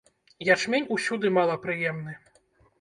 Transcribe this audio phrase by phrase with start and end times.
[0.53, 2.19] Ячмень усюды мала прыемны.